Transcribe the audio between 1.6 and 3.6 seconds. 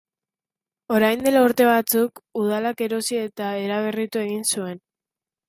batzuk, udalak erosi eta